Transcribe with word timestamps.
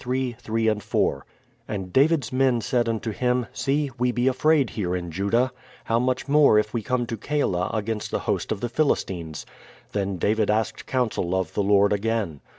3, 0.01 0.35
4: 0.79 1.25
"And 1.67 1.93
David's 1.93 2.33
men 2.33 2.59
said 2.59 2.89
unto 2.89 3.11
him, 3.11 3.45
see, 3.53 3.91
we 3.99 4.11
be 4.11 4.27
afraid 4.27 4.71
here 4.71 4.95
in 4.95 5.11
Judah; 5.11 5.51
how 5.83 5.99
much 5.99 6.27
more 6.27 6.57
if 6.57 6.73
we 6.73 6.81
come 6.81 7.05
to 7.05 7.15
Keilah 7.15 7.69
against 7.71 8.09
the 8.09 8.21
host 8.25 8.51
of 8.51 8.61
the 8.61 8.67
PhiUstines? 8.67 9.45
Then 9.91 10.17
David 10.17 10.49
asked 10.49 10.87
counsel 10.87 11.35
of 11.35 11.53
the 11.53 11.61
Lord 11.61 11.93
again." 11.93 12.41